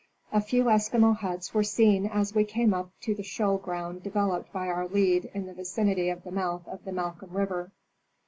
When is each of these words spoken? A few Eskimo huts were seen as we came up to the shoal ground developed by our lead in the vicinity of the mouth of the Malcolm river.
A 0.31 0.41
few 0.41 0.63
Eskimo 0.63 1.15
huts 1.15 1.53
were 1.53 1.61
seen 1.63 2.07
as 2.07 2.33
we 2.33 2.43
came 2.43 2.73
up 2.73 2.89
to 3.01 3.13
the 3.13 3.21
shoal 3.21 3.59
ground 3.59 4.01
developed 4.01 4.51
by 4.51 4.67
our 4.67 4.87
lead 4.87 5.29
in 5.35 5.45
the 5.45 5.53
vicinity 5.53 6.09
of 6.09 6.23
the 6.23 6.31
mouth 6.31 6.67
of 6.67 6.85
the 6.85 6.91
Malcolm 6.91 7.33
river. 7.37 7.71